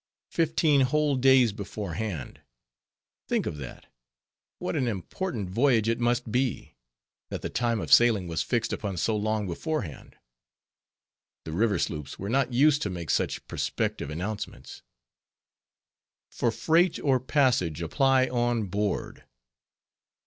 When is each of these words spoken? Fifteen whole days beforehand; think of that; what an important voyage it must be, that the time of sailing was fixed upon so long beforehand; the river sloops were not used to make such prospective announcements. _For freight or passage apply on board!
Fifteen 0.31 0.81
whole 0.81 1.15
days 1.15 1.51
beforehand; 1.51 2.41
think 3.27 3.45
of 3.45 3.57
that; 3.57 3.85
what 4.57 4.75
an 4.75 4.87
important 4.87 5.47
voyage 5.51 5.87
it 5.87 5.99
must 5.99 6.31
be, 6.31 6.73
that 7.29 7.43
the 7.43 7.51
time 7.51 7.79
of 7.79 7.93
sailing 7.93 8.27
was 8.27 8.41
fixed 8.41 8.73
upon 8.73 8.97
so 8.97 9.15
long 9.15 9.45
beforehand; 9.45 10.15
the 11.45 11.51
river 11.51 11.77
sloops 11.77 12.17
were 12.17 12.29
not 12.29 12.51
used 12.51 12.81
to 12.81 12.89
make 12.89 13.11
such 13.11 13.45
prospective 13.47 14.09
announcements. 14.09 14.81
_For 16.33 16.51
freight 16.51 16.97
or 16.99 17.19
passage 17.19 17.79
apply 17.83 18.27
on 18.27 18.63
board! 18.69 19.25